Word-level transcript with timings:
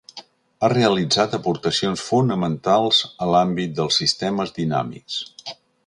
Ha 0.61 0.69
realitzat 0.71 1.35
aportacions 1.37 2.05
fonamentals 2.07 3.03
a 3.27 3.31
l'àmbit 3.35 3.79
dels 3.81 4.01
sistemes 4.05 4.57
dinàmics. 4.57 5.21